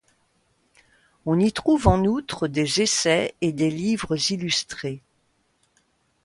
On 1.27 1.37
y 1.39 1.53
trouve 1.53 1.87
en 1.87 2.05
outre 2.05 2.47
des 2.47 2.81
essais 2.81 3.35
et 3.41 3.53
des 3.53 3.69
livres 3.69 4.17
illustrés. 4.31 5.03